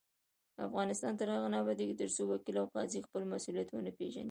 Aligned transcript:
افغانستان 0.67 1.13
تر 1.19 1.27
هغو 1.35 1.47
نه 1.53 1.57
ابادیږي، 1.63 1.95
ترڅو 2.01 2.21
وکیل 2.31 2.55
او 2.59 2.67
قاضي 2.73 2.99
خپل 3.07 3.21
مسؤلیت 3.33 3.67
ونه 3.71 3.91
پیژني. 3.97 4.19